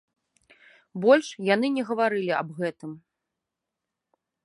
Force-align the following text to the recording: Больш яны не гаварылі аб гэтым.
Больш 1.03 1.27
яны 1.49 1.67
не 1.77 1.83
гаварылі 1.91 2.31
аб 2.41 2.49
гэтым. 2.63 2.91